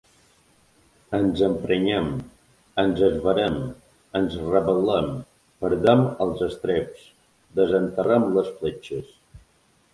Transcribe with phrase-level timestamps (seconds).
[1.17, 2.07] Ens emprenyem,
[2.85, 3.59] ens esverem,
[4.21, 5.13] ens rebel·lem,
[5.67, 7.07] perdem els estreps,
[7.63, 9.17] desenterrem les fletxes.